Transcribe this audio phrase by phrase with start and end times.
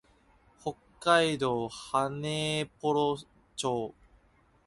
[0.63, 3.93] 北海道羽幌町